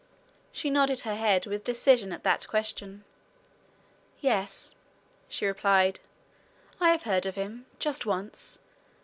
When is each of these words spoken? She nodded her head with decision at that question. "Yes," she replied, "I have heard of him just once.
She 0.51 0.71
nodded 0.71 1.01
her 1.01 1.13
head 1.13 1.45
with 1.45 1.63
decision 1.63 2.11
at 2.11 2.23
that 2.23 2.47
question. 2.47 3.03
"Yes," 4.19 4.73
she 5.29 5.45
replied, 5.45 5.99
"I 6.79 6.89
have 6.89 7.03
heard 7.03 7.27
of 7.27 7.35
him 7.35 7.67
just 7.77 8.03
once. 8.07 8.57